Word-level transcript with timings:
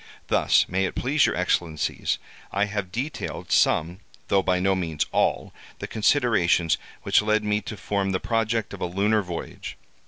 "Thus, 0.29 0.67
may 0.67 0.85
it 0.85 0.95
please 0.95 1.27
your 1.27 1.35
Excellencies, 1.35 2.17
I 2.51 2.65
have 2.65 2.91
detailed 2.91 3.51
some, 3.51 3.99
though 4.29 4.41
by 4.41 4.59
no 4.59 4.73
means 4.73 5.05
all, 5.11 5.53
the 5.77 5.85
considerations 5.85 6.79
which 7.03 7.21
led 7.21 7.43
me 7.43 7.61
to 7.61 7.77
form 7.77 8.09
the 8.11 8.19
project 8.19 8.73
of 8.73 8.81
a 8.81 8.87
lunar 8.87 9.21
voyage. 9.21 9.77